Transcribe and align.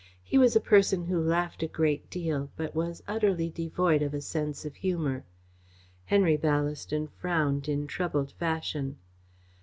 He 0.23 0.39
was 0.39 0.55
a 0.55 0.59
person 0.59 1.03
who 1.03 1.21
laughed 1.21 1.61
a 1.61 1.67
great 1.67 2.09
deal 2.09 2.49
but 2.55 2.73
who 2.73 2.79
was 2.79 3.03
utterly 3.07 3.51
devoid 3.51 4.01
of 4.01 4.15
a 4.15 4.19
sense 4.21 4.65
of 4.65 4.73
humour. 4.73 5.25
Henry 6.05 6.37
Ballaston 6.39 7.07
frowned 7.09 7.69
in 7.69 7.85
troubled 7.85 8.31
fashion. 8.31 8.97